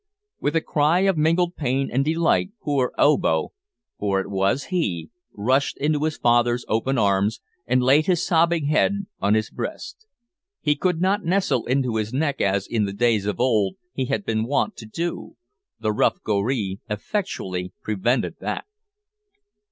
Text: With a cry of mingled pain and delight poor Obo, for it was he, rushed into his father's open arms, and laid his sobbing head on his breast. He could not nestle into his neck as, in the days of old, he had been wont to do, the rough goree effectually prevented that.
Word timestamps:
With 0.39 0.55
a 0.55 0.61
cry 0.61 1.01
of 1.01 1.15
mingled 1.15 1.55
pain 1.55 1.91
and 1.93 2.03
delight 2.03 2.49
poor 2.59 2.91
Obo, 2.97 3.53
for 3.99 4.19
it 4.19 4.31
was 4.31 4.63
he, 4.73 5.11
rushed 5.31 5.77
into 5.77 6.05
his 6.05 6.17
father's 6.17 6.65
open 6.67 6.97
arms, 6.97 7.39
and 7.67 7.83
laid 7.83 8.07
his 8.07 8.25
sobbing 8.25 8.65
head 8.65 9.05
on 9.19 9.35
his 9.35 9.51
breast. 9.51 10.07
He 10.59 10.75
could 10.75 11.01
not 11.01 11.23
nestle 11.23 11.67
into 11.67 11.97
his 11.97 12.11
neck 12.15 12.41
as, 12.41 12.65
in 12.65 12.85
the 12.85 12.93
days 12.93 13.27
of 13.27 13.39
old, 13.39 13.75
he 13.93 14.05
had 14.05 14.25
been 14.25 14.45
wont 14.45 14.75
to 14.77 14.87
do, 14.87 15.37
the 15.79 15.91
rough 15.93 16.19
goree 16.23 16.79
effectually 16.89 17.71
prevented 17.83 18.37
that. 18.39 18.65